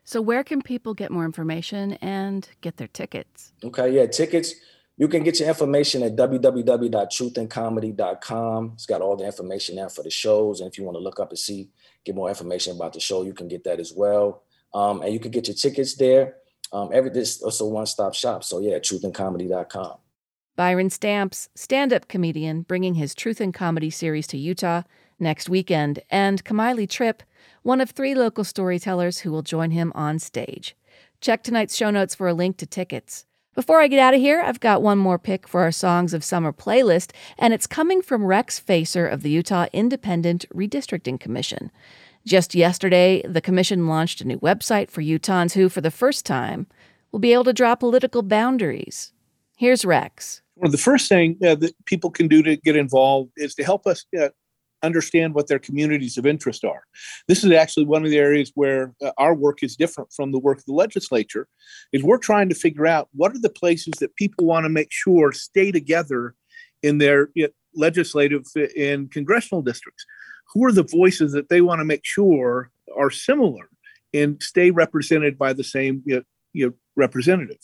So 0.03 0.19
where 0.21 0.43
can 0.43 0.61
people 0.61 0.93
get 0.93 1.11
more 1.11 1.25
information 1.25 1.93
and 1.95 2.47
get 2.61 2.77
their 2.77 2.87
tickets? 2.87 3.51
Okay, 3.63 3.91
yeah, 3.91 4.05
tickets. 4.05 4.53
You 4.97 5.07
can 5.07 5.23
get 5.23 5.39
your 5.39 5.47
information 5.49 6.03
at 6.03 6.15
www.truthandcomedy.com. 6.15 8.71
It's 8.73 8.85
got 8.85 9.01
all 9.01 9.15
the 9.15 9.25
information 9.25 9.77
there 9.77 9.89
for 9.89 10.03
the 10.03 10.11
shows. 10.11 10.61
And 10.61 10.71
if 10.71 10.77
you 10.77 10.83
want 10.83 10.95
to 10.95 11.03
look 11.03 11.19
up 11.19 11.29
and 11.29 11.39
see, 11.39 11.71
get 12.05 12.13
more 12.15 12.29
information 12.29 12.75
about 12.75 12.93
the 12.93 12.99
show, 12.99 13.23
you 13.23 13.33
can 13.33 13.47
get 13.47 13.63
that 13.63 13.79
as 13.79 13.91
well. 13.95 14.43
Um, 14.73 15.01
and 15.01 15.13
you 15.13 15.19
can 15.19 15.31
get 15.31 15.47
your 15.47 15.55
tickets 15.55 15.95
there. 15.95 16.35
Um, 16.73 16.89
every 16.93 17.09
this 17.09 17.41
also 17.41 17.67
one 17.67 17.85
stop 17.85 18.13
shop. 18.13 18.43
So 18.43 18.59
yeah, 18.59 18.79
truthandcomedy.com. 18.79 19.97
Byron 20.55 20.89
Stamps, 20.89 21.49
stand 21.55 21.93
up 21.93 22.07
comedian, 22.07 22.63
bringing 22.63 22.95
his 22.95 23.15
Truth 23.15 23.41
and 23.41 23.53
Comedy 23.53 23.89
series 23.89 24.27
to 24.27 24.37
Utah 24.37 24.83
next 25.17 25.49
weekend, 25.49 25.99
and 26.09 26.43
Kamali 26.43 26.89
Tripp, 26.89 27.23
one 27.63 27.79
of 27.79 27.91
three 27.91 28.13
local 28.15 28.43
storytellers 28.43 29.19
who 29.19 29.31
will 29.31 29.43
join 29.43 29.71
him 29.71 29.91
on 29.95 30.19
stage. 30.19 30.75
Check 31.21 31.43
tonight's 31.43 31.75
show 31.75 31.89
notes 31.89 32.15
for 32.15 32.27
a 32.27 32.33
link 32.33 32.57
to 32.57 32.65
tickets. 32.65 33.25
Before 33.53 33.81
I 33.81 33.87
get 33.87 33.99
out 33.99 34.13
of 34.13 34.21
here, 34.21 34.41
I've 34.41 34.59
got 34.59 34.81
one 34.81 34.97
more 34.97 35.19
pick 35.19 35.47
for 35.47 35.61
our 35.61 35.71
Songs 35.71 36.13
of 36.13 36.23
Summer 36.23 36.53
playlist, 36.53 37.11
and 37.37 37.53
it's 37.53 37.67
coming 37.67 38.01
from 38.01 38.25
Rex 38.25 38.59
Facer 38.59 39.05
of 39.05 39.23
the 39.23 39.29
Utah 39.29 39.67
Independent 39.73 40.45
Redistricting 40.53 41.19
Commission. 41.19 41.69
Just 42.25 42.53
yesterday, 42.53 43.21
the 43.27 43.41
commission 43.41 43.87
launched 43.87 44.21
a 44.21 44.27
new 44.27 44.39
website 44.39 44.91
for 44.91 45.01
Utahns 45.01 45.53
who, 45.53 45.69
for 45.69 45.81
the 45.81 45.91
first 45.91 46.25
time, 46.25 46.67
will 47.11 47.19
be 47.19 47.33
able 47.33 47.43
to 47.45 47.53
draw 47.53 47.75
political 47.75 48.21
boundaries. 48.21 49.11
Here's 49.57 49.83
Rex. 49.83 50.41
Well, 50.55 50.71
the 50.71 50.77
first 50.77 51.09
thing 51.09 51.37
uh, 51.43 51.55
that 51.55 51.73
people 51.85 52.11
can 52.11 52.27
do 52.27 52.43
to 52.43 52.57
get 52.57 52.75
involved 52.75 53.31
is 53.37 53.55
to 53.55 53.63
help 53.63 53.87
us 53.87 54.05
uh, 54.19 54.29
understand 54.83 55.33
what 55.33 55.47
their 55.47 55.59
communities 55.59 56.17
of 56.17 56.25
interest 56.25 56.63
are. 56.63 56.83
This 57.27 57.43
is 57.43 57.51
actually 57.51 57.85
one 57.85 58.03
of 58.03 58.11
the 58.11 58.17
areas 58.17 58.51
where 58.55 58.93
uh, 59.01 59.11
our 59.17 59.33
work 59.33 59.63
is 59.63 59.75
different 59.75 60.11
from 60.13 60.31
the 60.31 60.39
work 60.39 60.59
of 60.59 60.65
the 60.65 60.73
legislature 60.73 61.47
is 61.91 62.03
we're 62.03 62.17
trying 62.17 62.49
to 62.49 62.55
figure 62.55 62.87
out 62.87 63.09
what 63.13 63.35
are 63.35 63.41
the 63.41 63.49
places 63.49 63.93
that 63.99 64.15
people 64.15 64.45
want 64.45 64.65
to 64.65 64.69
make 64.69 64.91
sure 64.91 65.31
stay 65.31 65.71
together 65.71 66.35
in 66.83 66.97
their 66.97 67.29
you 67.35 67.43
know, 67.43 67.49
legislative 67.75 68.45
uh, 68.57 68.65
and 68.77 69.11
congressional 69.11 69.61
districts 69.61 70.05
who 70.53 70.65
are 70.65 70.71
the 70.71 70.83
voices 70.83 71.31
that 71.33 71.49
they 71.49 71.61
want 71.61 71.79
to 71.79 71.85
make 71.85 72.05
sure 72.05 72.71
are 72.95 73.09
similar 73.09 73.69
and 74.13 74.41
stay 74.41 74.71
represented 74.71 75.37
by 75.37 75.53
the 75.53 75.63
same 75.63 76.03
you 76.05 76.15
know, 76.15 76.23
you 76.53 76.67
know, 76.67 76.73
representative. 76.95 77.59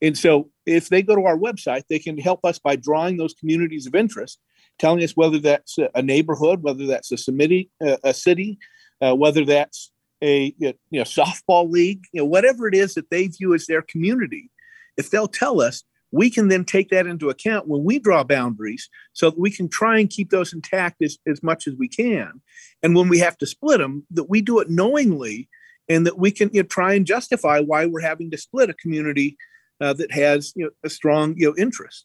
And 0.00 0.16
so 0.16 0.50
if 0.66 0.88
they 0.88 1.02
go 1.02 1.14
to 1.14 1.24
our 1.24 1.36
website, 1.36 1.82
they 1.88 1.98
can 1.98 2.18
help 2.18 2.40
us 2.44 2.58
by 2.58 2.76
drawing 2.76 3.16
those 3.16 3.34
communities 3.34 3.86
of 3.86 3.94
interest, 3.94 4.40
telling 4.78 5.02
us 5.02 5.12
whether 5.12 5.38
that's 5.38 5.78
a 5.94 6.02
neighborhood, 6.02 6.62
whether 6.62 6.86
that's 6.86 7.12
a 7.12 7.18
city, 7.18 7.70
uh, 7.84 7.98
a 8.02 8.14
city, 8.14 8.58
uh, 9.00 9.14
whether 9.14 9.44
that's 9.44 9.92
a 10.22 10.54
you 10.58 10.74
know 10.92 11.02
softball 11.02 11.70
league, 11.70 12.04
you 12.12 12.20
know 12.20 12.26
whatever 12.26 12.66
it 12.66 12.74
is 12.74 12.94
that 12.94 13.10
they 13.10 13.26
view 13.28 13.54
as 13.54 13.66
their 13.66 13.82
community. 13.82 14.50
If 14.96 15.10
they'll 15.10 15.28
tell 15.28 15.60
us, 15.60 15.84
we 16.12 16.30
can 16.30 16.48
then 16.48 16.64
take 16.64 16.90
that 16.90 17.06
into 17.06 17.30
account 17.30 17.66
when 17.66 17.82
we 17.82 17.98
draw 17.98 18.22
boundaries 18.22 18.88
so 19.14 19.30
that 19.30 19.38
we 19.38 19.50
can 19.50 19.68
try 19.68 19.98
and 19.98 20.10
keep 20.10 20.30
those 20.30 20.52
intact 20.52 21.02
as, 21.02 21.18
as 21.26 21.42
much 21.42 21.66
as 21.66 21.74
we 21.74 21.88
can. 21.88 22.40
And 22.82 22.94
when 22.94 23.08
we 23.08 23.18
have 23.18 23.36
to 23.38 23.46
split 23.46 23.78
them, 23.78 24.06
that 24.10 24.30
we 24.30 24.42
do 24.42 24.60
it 24.60 24.70
knowingly 24.70 25.48
and 25.88 26.06
that 26.06 26.18
we 26.18 26.30
can 26.30 26.50
you 26.52 26.62
know, 26.62 26.68
try 26.68 26.94
and 26.94 27.06
justify 27.06 27.60
why 27.60 27.86
we're 27.86 28.00
having 28.00 28.30
to 28.30 28.38
split 28.38 28.70
a 28.70 28.74
community 28.74 29.36
uh, 29.80 29.94
that 29.94 30.12
has 30.12 30.52
you 30.54 30.66
know, 30.66 30.70
a 30.84 30.90
strong 30.90 31.34
you 31.36 31.48
know, 31.48 31.54
interest. 31.56 32.04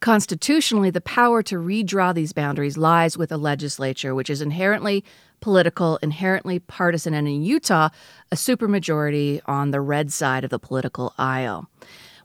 Constitutionally, 0.00 0.90
the 0.90 1.00
power 1.00 1.42
to 1.44 1.56
redraw 1.56 2.12
these 2.12 2.32
boundaries 2.32 2.76
lies 2.76 3.16
with 3.16 3.30
a 3.30 3.36
legislature, 3.36 4.14
which 4.14 4.30
is 4.30 4.42
inherently 4.42 5.04
political, 5.40 5.98
inherently 6.02 6.58
partisan, 6.58 7.14
and 7.14 7.28
in 7.28 7.42
Utah, 7.42 7.88
a 8.32 8.34
supermajority 8.34 9.40
on 9.46 9.70
the 9.70 9.80
red 9.80 10.12
side 10.12 10.42
of 10.42 10.50
the 10.50 10.58
political 10.58 11.14
aisle. 11.18 11.68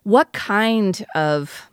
What 0.07 0.31
kind 0.31 1.05
of 1.15 1.69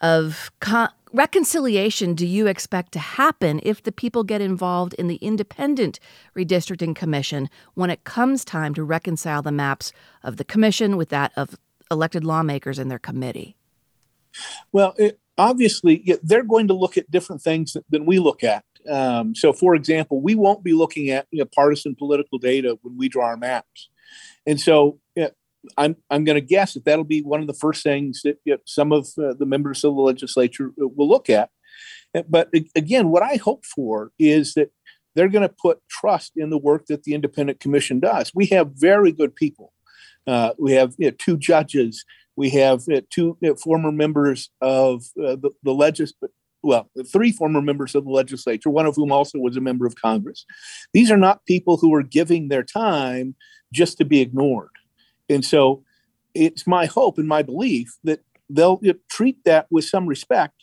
of 0.00 0.50
con- 0.60 0.88
reconciliation 1.12 2.14
do 2.14 2.26
you 2.26 2.46
expect 2.46 2.92
to 2.92 2.98
happen 2.98 3.60
if 3.62 3.82
the 3.82 3.92
people 3.92 4.24
get 4.24 4.40
involved 4.40 4.94
in 4.94 5.08
the 5.08 5.16
independent 5.16 6.00
redistricting 6.34 6.96
commission 6.96 7.50
when 7.74 7.90
it 7.90 8.04
comes 8.04 8.46
time 8.46 8.72
to 8.72 8.82
reconcile 8.82 9.42
the 9.42 9.52
maps 9.52 9.92
of 10.22 10.38
the 10.38 10.44
commission 10.44 10.96
with 10.96 11.10
that 11.10 11.32
of 11.36 11.54
elected 11.90 12.24
lawmakers 12.24 12.78
in 12.78 12.88
their 12.88 12.98
committee? 12.98 13.58
Well, 14.72 14.94
it, 14.96 15.20
obviously, 15.36 16.18
they're 16.22 16.42
going 16.42 16.68
to 16.68 16.74
look 16.74 16.96
at 16.96 17.10
different 17.10 17.42
things 17.42 17.76
than 17.90 18.06
we 18.06 18.20
look 18.20 18.42
at. 18.42 18.64
Um, 18.88 19.34
so, 19.34 19.52
for 19.52 19.74
example, 19.74 20.22
we 20.22 20.34
won't 20.34 20.64
be 20.64 20.72
looking 20.72 21.10
at 21.10 21.26
you 21.30 21.40
know, 21.40 21.48
partisan 21.54 21.94
political 21.94 22.38
data 22.38 22.78
when 22.80 22.96
we 22.96 23.10
draw 23.10 23.26
our 23.26 23.36
maps. 23.36 23.90
And 24.46 24.58
so, 24.58 24.98
I'm 25.76 25.96
I'm 26.10 26.24
going 26.24 26.36
to 26.36 26.40
guess 26.40 26.74
that 26.74 26.84
that'll 26.84 27.04
be 27.04 27.22
one 27.22 27.40
of 27.40 27.46
the 27.46 27.54
first 27.54 27.82
things 27.82 28.22
that 28.22 28.38
you 28.44 28.54
know, 28.54 28.58
some 28.64 28.92
of 28.92 29.08
uh, 29.18 29.34
the 29.38 29.46
members 29.46 29.84
of 29.84 29.94
the 29.94 30.00
legislature 30.00 30.72
uh, 30.80 30.88
will 30.88 31.08
look 31.08 31.30
at. 31.30 31.50
But 32.28 32.50
again, 32.74 33.10
what 33.10 33.22
I 33.22 33.36
hope 33.36 33.66
for 33.66 34.12
is 34.18 34.54
that 34.54 34.70
they're 35.14 35.28
going 35.28 35.46
to 35.46 35.54
put 35.54 35.80
trust 35.88 36.32
in 36.36 36.48
the 36.50 36.58
work 36.58 36.86
that 36.86 37.02
the 37.02 37.14
independent 37.14 37.60
commission 37.60 38.00
does. 38.00 38.32
We 38.34 38.46
have 38.46 38.70
very 38.74 39.12
good 39.12 39.36
people. 39.36 39.72
Uh, 40.26 40.52
we 40.58 40.72
have 40.72 40.94
you 40.98 41.10
know, 41.10 41.16
two 41.18 41.36
judges. 41.36 42.04
We 42.34 42.50
have 42.50 42.88
uh, 42.88 43.02
two 43.10 43.36
you 43.40 43.50
know, 43.50 43.56
former 43.56 43.92
members 43.92 44.50
of 44.60 45.04
uh, 45.22 45.36
the, 45.36 45.50
the 45.62 45.72
legislature 45.72 46.32
well, 46.62 46.90
three 47.10 47.32
former 47.32 47.62
members 47.62 47.94
of 47.94 48.04
the 48.04 48.10
legislature, 48.10 48.70
one 48.70 48.86
of 48.86 48.96
whom 48.96 49.12
also 49.12 49.38
was 49.38 49.56
a 49.56 49.60
member 49.60 49.86
of 49.86 49.94
Congress. 49.94 50.44
These 50.92 51.10
are 51.10 51.16
not 51.16 51.46
people 51.46 51.76
who 51.76 51.94
are 51.94 52.02
giving 52.02 52.48
their 52.48 52.64
time 52.64 53.36
just 53.72 53.98
to 53.98 54.04
be 54.04 54.20
ignored. 54.20 54.70
And 55.28 55.44
so 55.44 55.84
it's 56.34 56.66
my 56.66 56.86
hope 56.86 57.18
and 57.18 57.28
my 57.28 57.42
belief 57.42 57.96
that 58.04 58.20
they'll 58.48 58.78
you 58.82 58.92
know, 58.92 58.98
treat 59.10 59.44
that 59.44 59.66
with 59.70 59.84
some 59.84 60.06
respect 60.06 60.62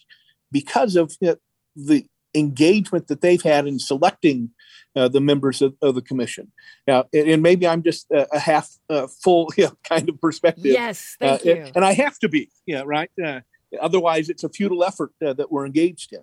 because 0.51 0.95
of 0.95 1.15
you 1.21 1.29
know, 1.29 1.35
the 1.75 2.05
engagement 2.33 3.07
that 3.07 3.21
they've 3.21 3.41
had 3.41 3.65
in 3.65 3.79
selecting 3.79 4.51
uh, 4.95 5.07
the 5.07 5.21
members 5.21 5.61
of, 5.61 5.75
of, 5.81 5.95
the 5.95 6.01
commission. 6.01 6.51
Now, 6.87 7.05
and 7.13 7.41
maybe 7.41 7.67
I'm 7.67 7.83
just 7.83 8.09
a, 8.11 8.27
a 8.35 8.39
half 8.39 8.69
uh, 8.89 9.07
full 9.07 9.51
you 9.57 9.65
know, 9.65 9.77
kind 9.83 10.07
of 10.09 10.19
perspective. 10.21 10.65
Yes, 10.65 11.15
thank 11.19 11.41
uh, 11.41 11.49
you. 11.49 11.71
And 11.75 11.83
I 11.83 11.93
have 11.93 12.17
to 12.19 12.29
be, 12.29 12.49
yeah, 12.65 12.83
right. 12.85 13.09
Uh, 13.23 13.41
otherwise, 13.81 14.29
it's 14.29 14.43
a 14.43 14.49
futile 14.49 14.83
effort 14.83 15.11
uh, 15.25 15.33
that 15.33 15.51
we're 15.51 15.65
engaged 15.65 16.13
in. 16.13 16.21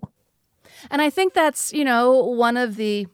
And 0.91 1.03
I 1.03 1.11
think 1.11 1.35
that's 1.35 1.73
you 1.73 1.85
know 1.85 2.13
one 2.13 2.57
of 2.57 2.77
the 2.77 3.07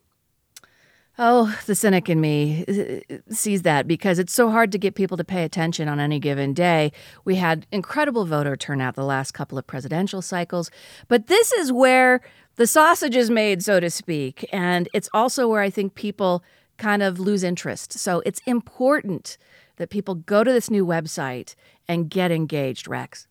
Oh, 1.21 1.59
the 1.67 1.75
cynic 1.75 2.09
in 2.09 2.21
me 2.21 2.65
uh, 2.69 3.17
sees 3.31 3.63
that 3.63 3.89
because 3.89 4.21
it's 4.21 4.33
so 4.33 4.51
hard 4.51 4.71
to 4.71 4.79
get 4.79 4.95
people 4.95 5.17
to 5.17 5.25
pay 5.25 5.43
attention 5.43 5.89
on 5.89 5.99
any 5.99 6.21
given 6.21 6.55
day. 6.55 6.93
We 7.25 7.35
had 7.35 7.67
incredible 7.73 8.25
voter 8.25 8.57
turnout 8.57 8.95
the 8.95 9.05
last 9.05 9.33
couple 9.33 9.59
of 9.59 9.67
presidential 9.67 10.23
cycles, 10.23 10.71
but 11.09 11.27
this 11.27 11.51
is 11.53 11.73
where 11.73 12.21
the 12.55 12.69
sausage 12.69 13.17
is 13.17 13.31
made, 13.31 13.65
so 13.65 13.81
to 13.81 13.91
speak. 13.91 14.49
And 14.53 14.89
it's 14.95 15.09
also 15.13 15.49
where 15.49 15.61
I 15.61 15.71
think 15.71 15.97
people 15.97 16.45
kind 16.77 17.03
of 17.03 17.19
lose 17.19 17.43
interest. 17.43 17.95
So 17.95 18.23
it's 18.25 18.41
important 18.47 19.39
that 19.77 19.91
people 19.91 20.15
go 20.17 20.45
to 20.45 20.53
this 20.53 20.71
new 20.71 20.87
website 20.87 21.55
and 21.89 22.11
get 22.11 22.31
engaged, 22.31 22.87
Rex. 22.89 23.28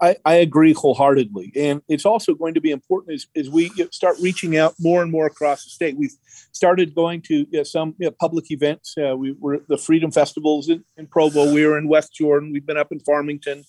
I, 0.00 0.16
I, 0.24 0.34
agree 0.34 0.72
wholeheartedly. 0.72 1.52
And 1.56 1.82
it's 1.88 2.04
also 2.04 2.34
going 2.34 2.54
to 2.54 2.60
be 2.60 2.70
important 2.70 3.14
as, 3.14 3.26
as 3.34 3.48
we 3.48 3.70
start 3.90 4.16
reaching 4.20 4.56
out 4.56 4.74
more 4.78 5.02
and 5.02 5.10
more 5.10 5.26
across 5.26 5.64
the 5.64 5.70
state. 5.70 5.96
We've 5.96 6.14
started 6.52 6.94
going 6.94 7.22
to 7.22 7.34
you 7.34 7.46
know, 7.52 7.62
some 7.62 7.94
you 7.98 8.06
know, 8.06 8.14
public 8.20 8.50
events. 8.50 8.94
Uh, 8.98 9.16
we 9.16 9.32
were 9.38 9.54
at 9.54 9.68
the 9.68 9.78
Freedom 9.78 10.10
Festivals 10.10 10.68
in, 10.68 10.84
in, 10.96 11.06
Provo. 11.06 11.52
We 11.52 11.64
were 11.64 11.78
in 11.78 11.88
West 11.88 12.12
Jordan. 12.12 12.52
We've 12.52 12.66
been 12.66 12.76
up 12.76 12.92
in 12.92 13.00
Farmington. 13.00 13.64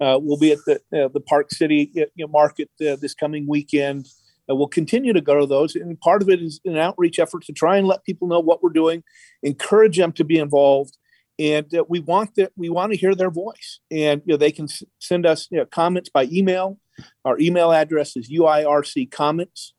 Uh, 0.00 0.18
we'll 0.20 0.38
be 0.38 0.52
at 0.52 0.58
the 0.66 0.74
uh, 0.92 1.08
the 1.08 1.20
Park 1.20 1.50
City 1.50 1.90
you 1.94 2.06
know, 2.16 2.26
market 2.26 2.68
uh, 2.80 2.96
this 2.96 3.14
coming 3.14 3.46
weekend. 3.48 4.06
we'll 4.48 4.66
continue 4.66 5.12
to 5.12 5.20
go 5.20 5.38
to 5.38 5.46
those. 5.46 5.76
And 5.76 5.98
part 6.00 6.20
of 6.20 6.28
it 6.28 6.42
is 6.42 6.60
an 6.64 6.76
outreach 6.76 7.18
effort 7.18 7.44
to 7.44 7.52
try 7.52 7.78
and 7.78 7.86
let 7.86 8.04
people 8.04 8.28
know 8.28 8.40
what 8.40 8.62
we're 8.62 8.70
doing, 8.70 9.04
encourage 9.42 9.96
them 9.96 10.12
to 10.12 10.24
be 10.24 10.38
involved 10.38 10.98
and 11.38 11.72
uh, 11.74 11.84
we 11.88 12.00
want 12.00 12.34
that 12.36 12.52
we 12.56 12.68
want 12.68 12.92
to 12.92 12.98
hear 12.98 13.14
their 13.14 13.30
voice. 13.30 13.80
And 13.90 14.22
you 14.24 14.32
know 14.32 14.36
they 14.36 14.52
can 14.52 14.64
s- 14.64 14.82
send 14.98 15.26
us 15.26 15.48
you 15.50 15.58
know, 15.58 15.66
comments 15.66 16.08
by 16.08 16.24
email. 16.24 16.78
Our 17.24 17.38
email 17.38 17.72
address 17.72 18.16
is 18.16 18.30
uirccomments 18.30 19.72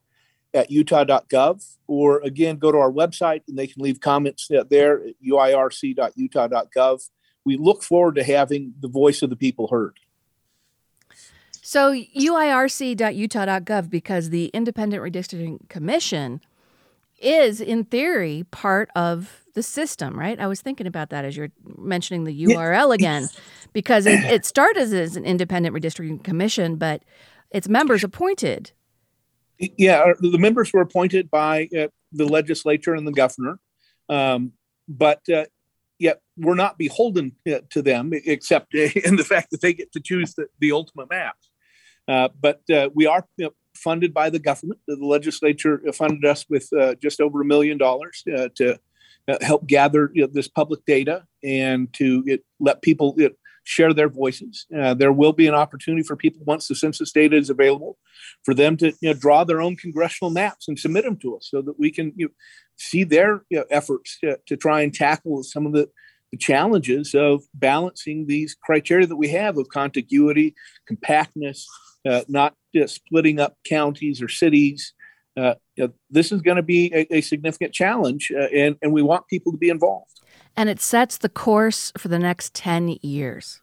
at 0.53 0.71
utah.gov 0.71 1.75
or 1.88 2.21
again 2.21 2.57
go 2.57 2.71
to 2.71 2.77
our 2.77 2.91
website 2.91 3.41
and 3.47 3.57
they 3.57 3.67
can 3.67 3.81
leave 3.81 4.00
comments 4.00 4.47
there 4.69 5.01
at 5.05 5.15
uirc.utah.gov 5.25 7.01
we 7.45 7.55
look 7.57 7.83
forward 7.83 8.15
to 8.15 8.24
having 8.24 8.74
the 8.79 8.88
voice 8.89 9.21
of 9.21 9.29
the 9.29 9.35
people 9.35 9.67
heard. 9.67 10.00
So 11.62 11.93
uirc.utah.gov 11.93 13.89
because 13.89 14.29
the 14.31 14.45
independent 14.47 15.01
redistricting 15.01 15.69
commission 15.69 16.41
is, 17.19 17.62
in 17.62 17.86
theory, 17.86 18.45
part 18.51 18.89
of 18.95 19.41
the 19.53 19.63
system, 19.63 20.17
right? 20.17 20.39
I 20.39 20.48
was 20.48 20.62
thinking 20.62 20.86
about 20.86 21.10
that 21.10 21.25
as 21.25 21.36
you're 21.36 21.51
mentioning 21.77 22.25
the 22.25 22.45
URL 22.45 22.93
again, 22.93 23.29
because 23.74 24.05
it, 24.05 24.19
it 24.31 24.45
started 24.45 24.91
as 24.91 25.15
an 25.15 25.25
independent 25.25 25.75
redistricting 25.75 26.24
commission, 26.24 26.75
but 26.75 27.03
its 27.51 27.67
members 27.67 28.03
appointed. 28.03 28.72
Yeah, 29.57 30.12
the 30.19 30.38
members 30.38 30.74
were 30.74 30.81
appointed 30.81 31.31
by 31.31 31.69
uh, 31.77 31.88
the 32.12 32.25
legislature 32.25 32.93
and 32.93 33.07
the 33.07 33.13
governor, 33.13 33.60
um, 34.10 34.51
but 34.89 35.22
uh, 35.29 35.45
yet 35.98 36.19
we're 36.38 36.55
not 36.55 36.77
beholden 36.77 37.34
uh, 37.50 37.60
to 37.69 37.81
them, 37.81 38.12
except 38.13 38.75
in 38.75 39.15
the 39.15 39.24
fact 39.24 39.51
that 39.51 39.62
they 39.62 39.74
get 39.74 39.93
to 39.93 40.01
choose 40.01 40.34
the, 40.34 40.48
the 40.60 40.74
ultimate 40.74 41.10
maps. 41.10 41.50
Uh, 42.07 42.29
but 42.39 42.62
uh, 42.69 42.89
we 42.93 43.07
are 43.07 43.25
you 43.38 43.45
know, 43.45 43.51
funded 43.75 44.13
by 44.13 44.29
the 44.29 44.39
government. 44.39 44.79
The 44.88 44.96
legislature 44.96 45.82
funded 45.94 46.25
us 46.25 46.46
with 46.50 46.67
uh, 46.74 46.96
just 46.96 47.22
over 47.22 47.41
a 47.41 47.46
million 47.46 47.77
dollars 47.77 48.24
to 48.25 48.79
uh, 49.27 49.38
help 49.41 49.65
gather 49.67 50.12
you 50.13 50.22
know, 50.22 50.29
this 50.32 50.48
public 50.48 50.86
data 50.86 51.24
and 51.44 51.91
to 51.94 52.24
it, 52.27 52.44
let 52.60 52.82
people 52.82 53.15
it, 53.17 53.38
share 53.63 53.94
their 53.94 54.10
voices. 54.10 54.67
Uh, 54.77 54.94
there 54.94 55.12
will 55.12 55.34
be 55.34 55.48
an 55.48 55.55
opportunity 55.55 56.03
for 56.03 56.15
people 56.15 56.41
once 56.46 56.67
the 56.67 56.75
census 56.75 57.12
data 57.12 57.36
is 57.36 57.50
available 57.50 57.98
for 58.44 58.53
them 58.53 58.77
to 58.77 58.94
you 59.01 59.10
know, 59.10 59.13
draw 59.13 59.44
their 59.44 59.60
own 59.60 59.75
congressional 59.75 60.29
maps 60.29 60.67
and 60.67 60.77
submit 60.77 61.03
them 61.03 61.17
to 61.17 61.36
us 61.36 61.48
so 61.50 61.63
that 61.63 61.79
we 61.79 61.91
can 61.91 62.13
you 62.15 62.27
know, 62.27 62.32
see 62.77 63.03
their 63.03 63.44
efforts 63.72 64.20
to, 64.20 64.38
to, 64.46 64.55
try 64.55 64.82
and 64.82 64.94
tackle 64.94 65.41
some 65.41 65.65
of 65.65 65.74
the, 65.74 65.89
challenges 66.38 67.13
of 67.13 67.44
balancing 67.54 68.27
these 68.27 68.56
criteria 68.63 69.08
that 69.08 69.15
we 69.15 69.30
have 69.30 69.58
of 69.58 69.70
contiguity, 69.70 70.56
compactness, 70.88 71.68
uh, 72.08 72.22
not 72.27 72.54
splitting 72.88 73.39
up 73.39 73.58
counties 73.68 74.22
or 74.22 74.27
cities, 74.27 74.94
uh, 75.38 75.56
you 75.75 75.86
know, 75.86 75.94
this 76.10 76.32
is 76.32 76.42
going 76.42 76.58
to 76.58 76.63
be 76.63 76.92
a, 76.94 77.18
a 77.18 77.22
significant 77.22 77.74
challenge, 77.74 78.32
uh, 78.36 78.48
and, 78.54 78.77
and 78.82 78.94
we 78.94 79.01
want 79.01 79.27
people 79.27 79.51
to 79.51 79.58
be 79.58 79.70
involved. 79.70 80.22
And 80.56 80.70
it 80.70 80.80
sets 80.80 81.18
the 81.18 81.30
course 81.30 81.92
for 81.98 82.08
the 82.08 82.20
next 82.20 82.54
10 82.54 82.98
years. 83.01 83.62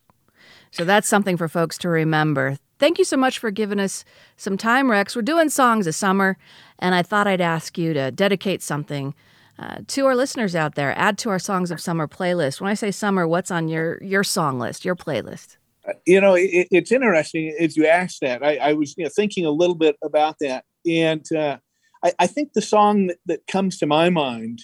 So 0.71 0.85
that's 0.85 1.09
something 1.09 1.37
for 1.37 1.49
folks 1.49 1.79
to 1.79 1.89
remember. 1.89 2.59
Thank 2.79 2.99
you 2.99 3.05
so 3.05 3.17
much 3.17 3.39
for 3.39 3.51
giving 3.51 3.79
us 3.79 4.05
some 4.37 4.59
time, 4.59 4.91
Rex. 4.91 5.15
We're 5.15 5.23
doing 5.23 5.49
songs 5.49 5.87
this 5.87 5.97
summer, 5.97 6.37
and 6.79 6.95
I 6.95 7.03
thought 7.03 7.27
I'd 7.27 7.41
ask 7.41 7.79
you 7.79 7.95
to 7.95 8.11
dedicate 8.11 8.63
something 8.63 9.15
uh, 9.59 9.79
to 9.87 10.07
our 10.07 10.17
listeners 10.17 10.55
out 10.55 10.75
there. 10.75 10.97
Add 10.99 11.19
to 11.19 11.31
our 11.31 11.39
songs 11.39 11.71
of 11.71 11.81
summer 11.81 12.09
playlist. 12.09 12.61
When 12.61 12.71
I 12.71 12.75
say 12.75 12.91
summer, 12.91 13.27
what's 13.27 13.51
on 13.51 13.69
your 13.69 14.03
your 14.03 14.25
song 14.25 14.59
list, 14.59 14.85
your 14.85 14.97
playlist? 14.97 15.57
Uh, 15.87 15.93
you 16.07 16.21
know, 16.21 16.35
it, 16.35 16.69
it's 16.71 16.93
interesting 16.93 17.55
as 17.59 17.77
you 17.77 17.87
asked 17.87 18.21
that. 18.21 18.45
I, 18.45 18.57
I 18.57 18.73
was 18.75 18.95
you 18.97 19.05
know, 19.05 19.11
thinking 19.15 19.45
a 19.45 19.51
little 19.51 19.75
bit 19.75 19.97
about 20.03 20.37
that 20.41 20.65
and 20.87 21.25
uh, 21.33 21.59
I, 22.03 22.13
I, 22.19 22.27
think 22.27 22.53
the 22.53 22.63
song 22.63 23.09
that, 23.09 23.19
that, 23.27 23.47
comes 23.47 23.79
to 23.79 23.87
my 23.87 24.11
mind 24.11 24.63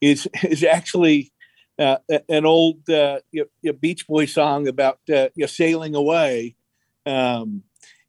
is 0.00 0.28
is 0.42 0.64
actually 0.64 1.32
uh, 1.78 1.98
an 2.28 2.44
old 2.44 2.88
uh, 2.88 3.20
you 3.30 3.46
know, 3.62 3.72
Beach 3.72 4.06
Boy 4.06 4.26
song 4.26 4.68
about 4.68 4.98
uh, 5.10 5.28
you 5.34 5.42
know, 5.42 5.46
sailing 5.46 5.94
away, 5.94 6.56
um, 7.06 7.62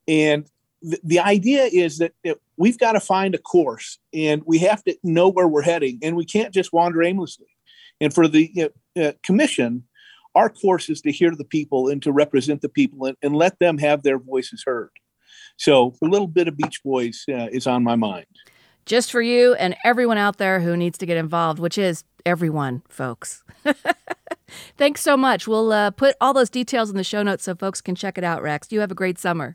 and 0.08 0.50
the, 0.82 1.20
idea 1.20 1.64
is 1.66 1.98
that 1.98 2.14
you 2.24 2.32
know, 2.32 2.38
we've 2.58 2.78
got 2.78 2.94
to 2.94 3.00
find 3.00 3.36
a 3.36 3.38
course, 3.38 4.00
and 4.14 4.42
we 4.46 4.60
have 4.60 4.84
to 4.86 4.98
know 5.04 5.30
where 5.30 5.48
we're 5.48 5.62
heading, 5.62 6.00
and 6.02 6.16
we 6.16 6.26
can't 6.26 6.54
just 6.54 6.74
wander 6.74 7.04
aimlessly. 7.04 7.48
And 8.02 8.14
for 8.14 8.28
the 8.28 8.72
uh, 9.00 9.12
commission, 9.24 9.84
our 10.36 10.50
course 10.50 10.90
is 10.90 11.02
to 11.02 11.12
hear 11.12 11.36
the 11.36 11.44
people 11.44 11.90
and 11.90 12.02
to 12.04 12.12
represent 12.12 12.62
the 12.62 12.70
people 12.70 13.06
and, 13.06 13.18
and 13.22 13.36
let 13.36 13.60
them 13.60 13.78
have 13.78 14.04
their 14.04 14.20
voices 14.20 14.64
heard. 14.66 14.92
So 15.58 15.96
a 16.02 16.06
little 16.06 16.28
bit 16.28 16.48
of 16.48 16.56
Beach 16.56 16.82
Boys 16.84 17.26
uh, 17.30 17.48
is 17.52 17.68
on 17.68 17.84
my 17.84 17.96
mind. 17.96 18.26
Just 18.86 19.12
for 19.12 19.22
you 19.22 19.54
and 19.56 19.76
everyone 19.84 20.18
out 20.18 20.38
there 20.38 20.62
who 20.62 20.78
needs 20.78 20.98
to 21.00 21.06
get 21.06 21.18
involved, 21.18 21.60
which 21.60 21.78
is 21.78 22.04
everyone, 22.26 22.82
folks. 22.88 23.44
Thanks 24.78 25.02
so 25.02 25.16
much. 25.16 25.48
We'll 25.48 25.72
uh, 25.72 25.92
put 25.92 26.16
all 26.20 26.34
those 26.34 26.50
details 26.50 26.90
in 26.90 26.96
the 26.96 27.04
show 27.04 27.22
notes 27.22 27.44
so 27.44 27.54
folks 27.54 27.82
can 27.82 27.94
check 27.96 28.18
it 28.18 28.24
out, 28.24 28.42
Rex. 28.42 28.72
You 28.72 28.80
have 28.80 28.92
a 28.92 28.96
great 28.96 29.20
summer. 29.20 29.54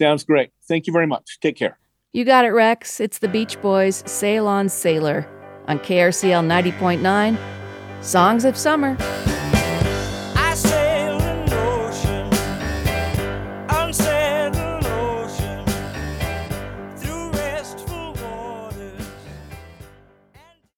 Sounds 0.00 0.24
great. 0.24 0.50
Thank 0.66 0.86
you 0.86 0.92
very 0.92 1.06
much. 1.06 1.38
Take 1.40 1.56
care. 1.56 1.78
You 2.12 2.24
got 2.24 2.44
it, 2.44 2.50
Rex. 2.50 3.00
It's 3.00 3.18
the 3.18 3.28
Beach 3.28 3.60
Boys 3.60 4.02
Sail 4.06 4.46
on 4.46 4.68
Sailor 4.68 5.26
on 5.66 5.78
KRCL 5.78 6.46
90.9 6.46 7.38
Songs 8.04 8.44
of 8.44 8.56
Summer. 8.56 8.96